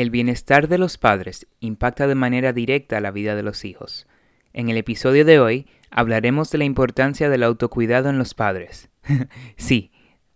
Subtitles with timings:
[0.00, 4.06] El bienestar de los padres impacta de manera directa la vida de los hijos.
[4.54, 8.88] En el episodio de hoy hablaremos de la importancia del autocuidado en los padres.
[9.58, 9.92] sí,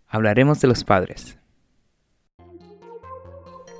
[0.07, 1.39] hablaremos de los padres.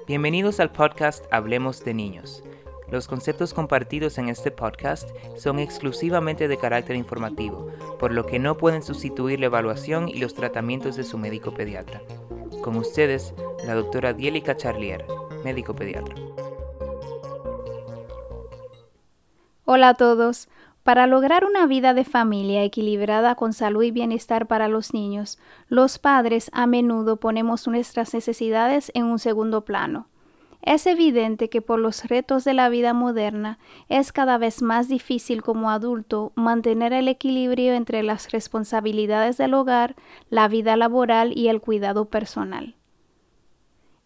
[0.08, 2.44] Bienvenidos al podcast Hablemos de Niños.
[2.90, 5.08] Los conceptos compartidos en este podcast
[5.38, 10.34] son exclusivamente de carácter informativo, por lo que no pueden sustituir la evaluación y los
[10.34, 12.02] tratamientos de su médico pediatra.
[12.64, 13.36] Con ustedes,
[13.68, 15.06] la doctora Dielica Charlier,
[15.46, 16.16] médico pediatra.
[19.64, 20.50] Hola a todos.
[20.84, 25.98] Para lograr una vida de familia equilibrada con salud y bienestar para los niños, los
[26.00, 30.08] padres a menudo ponemos nuestras necesidades en un segundo plano.
[30.62, 35.44] Es evidente que por los retos de la vida moderna es cada vez más difícil
[35.44, 39.96] como adulto mantener el equilibrio entre las responsabilidades del hogar,
[40.32, 42.76] la vida laboral y el cuidado personal.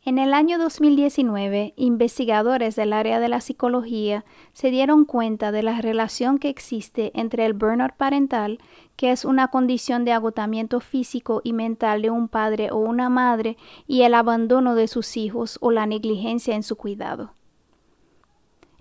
[0.09, 5.81] En el año 2019, investigadores del área de la psicología se dieron cuenta de la
[5.81, 8.58] relación que existe entre el burnout parental,
[8.95, 13.56] que es una condición de agotamiento físico y mental de un padre o una madre,
[13.86, 17.36] y el abandono de sus hijos o la negligencia en su cuidado.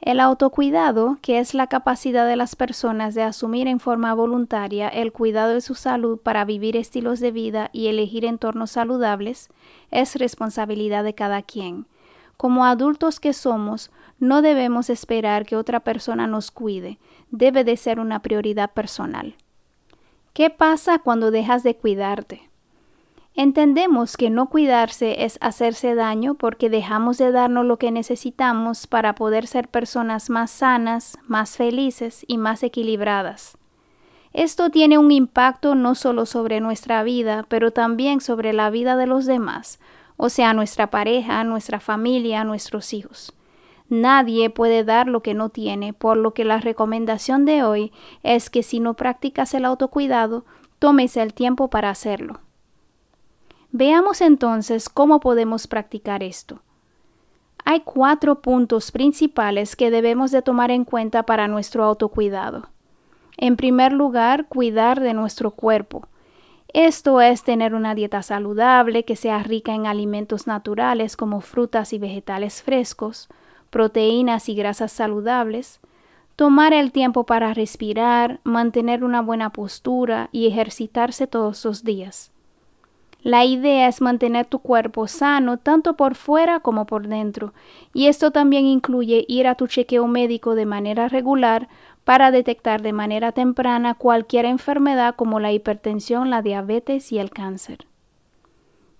[0.09, 5.12] El autocuidado, que es la capacidad de las personas de asumir en forma voluntaria el
[5.12, 9.51] cuidado de su salud para vivir estilos de vida y elegir entornos saludables,
[9.91, 11.84] es responsabilidad de cada quien.
[12.39, 16.98] Como adultos que somos, no debemos esperar que otra persona nos cuide,
[17.31, 19.34] debe de ser una prioridad personal.
[20.33, 22.47] ¿Qué pasa cuando dejas de cuidarte?
[23.41, 29.14] Entendemos que no cuidarse es hacerse daño porque dejamos de darnos lo que necesitamos para
[29.14, 33.56] poder ser personas más sanas, más felices y más equilibradas.
[34.33, 39.06] Esto tiene un impacto no solo sobre nuestra vida, pero también sobre la vida de
[39.06, 39.78] los demás,
[40.17, 43.33] o sea, nuestra pareja, nuestra familia, nuestros hijos.
[43.89, 47.92] Nadie puede dar lo que no tiene, por lo que la recomendación de hoy
[48.25, 50.45] es que si no practicas el autocuidado,
[50.80, 52.41] tomes el tiempo para hacerlo.
[53.70, 56.61] Veamos entonces cómo podemos practicar esto.
[57.67, 62.70] Hay cuatro puntos principales que debemos de tomar en cuenta para nuestro autocuidado.
[63.36, 66.08] En primer lugar, cuidar de nuestro cuerpo.
[66.73, 71.98] Esto es tener una dieta saludable que sea rica en alimentos naturales como frutas y
[71.98, 73.29] vegetales frescos,
[73.68, 75.80] proteínas y grasas saludables,
[76.36, 82.33] tomar el tiempo para respirar, mantener una buena postura y ejercitarse todos los días.
[83.23, 87.52] La idea es mantener tu cuerpo sano tanto por fuera como por dentro,
[87.92, 91.68] y esto también incluye ir a tu chequeo médico de manera regular
[92.05, 97.86] para detectar de manera temprana cualquier enfermedad como la hipertensión, la diabetes y el cáncer.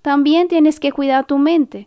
[0.03, 1.87] También tienes que cuidar tu mente.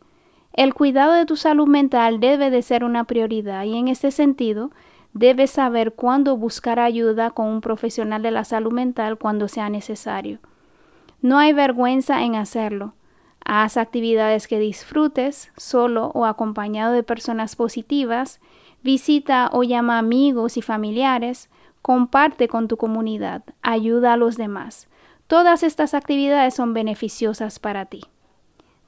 [0.53, 4.71] El cuidado de tu salud mental debe de ser una prioridad y en este sentido
[5.13, 10.39] debes saber cuándo buscar ayuda con un profesional de la salud mental cuando sea necesario.
[11.21, 12.93] No hay vergüenza en hacerlo.
[13.45, 18.39] Haz actividades que disfrutes, solo o acompañado de personas positivas,
[18.83, 21.49] visita o llama amigos y familiares,
[21.81, 24.87] comparte con tu comunidad, ayuda a los demás.
[25.27, 28.01] Todas estas actividades son beneficiosas para ti.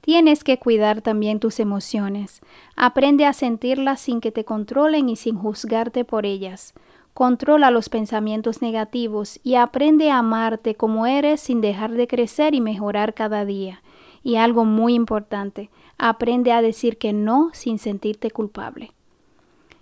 [0.01, 2.41] Tienes que cuidar también tus emociones.
[2.75, 6.73] Aprende a sentirlas sin que te controlen y sin juzgarte por ellas.
[7.13, 12.61] Controla los pensamientos negativos y aprende a amarte como eres sin dejar de crecer y
[12.61, 13.83] mejorar cada día.
[14.23, 18.93] Y algo muy importante, aprende a decir que no sin sentirte culpable.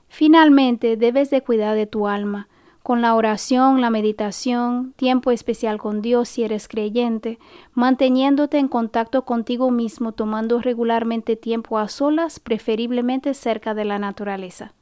[0.10, 2.50] Finalmente, debes de cuidar de tu alma,
[2.84, 7.38] con la oración, la meditación, tiempo especial con Dios si eres creyente,
[7.74, 14.74] manteniéndote en contacto contigo mismo, tomando regularmente tiempo a solas, preferiblemente cerca de la naturaleza.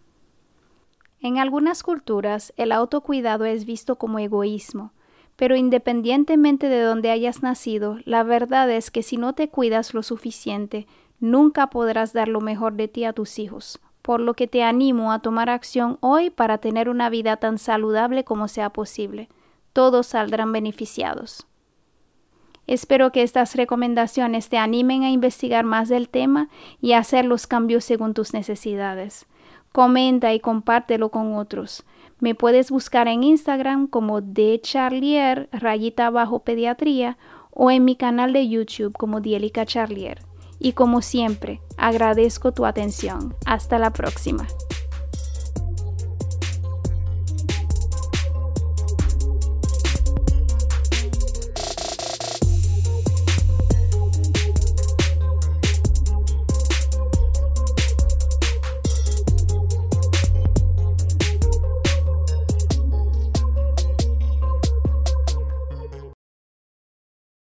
[1.22, 4.94] En algunas culturas, el autocuidado es visto como egoísmo,
[5.36, 10.02] pero independientemente de donde hayas nacido, la verdad es que si no te cuidas lo
[10.02, 10.88] suficiente,
[11.20, 15.12] nunca podrás dar lo mejor de ti a tus hijos, por lo que te animo
[15.12, 19.28] a tomar acción hoy para tener una vida tan saludable como sea posible.
[19.74, 21.49] Todos saldrán beneficiados.
[22.70, 26.50] Espero que estas recomendaciones te animen a investigar más del tema
[26.80, 29.26] y a hacer los cambios según tus necesidades
[29.72, 31.84] comenta y compártelo con otros.
[32.20, 37.18] Me puedes buscar en Instagram como de Charlier, rayita abajo pediatría,
[37.52, 40.22] o en mi canal de YouTube como Dielica Charlier.
[40.60, 43.36] Y como siempre, agradezco tu atención.
[43.46, 44.46] Hasta la próxima.